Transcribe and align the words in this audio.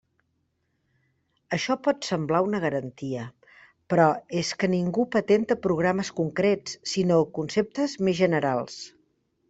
Això 1.57 1.75
pot 1.87 2.07
semblar 2.07 2.39
una 2.45 2.61
garantia, 2.63 3.27
però 3.93 4.09
és 4.41 4.55
que 4.63 4.71
ningú 4.75 5.07
patenta 5.19 5.61
programes 5.67 6.13
concrets, 6.23 6.81
sinó 6.95 7.25
conceptes 7.41 7.99
més 8.09 8.23
generals. 8.27 8.85